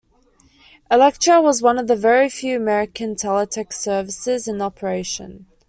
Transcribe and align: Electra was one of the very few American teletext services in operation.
Electra 0.89 1.39
was 1.39 1.61
one 1.61 1.77
of 1.77 1.85
the 1.85 1.95
very 1.95 2.27
few 2.27 2.57
American 2.57 3.13
teletext 3.13 3.73
services 3.73 4.47
in 4.47 4.59
operation. 4.59 5.45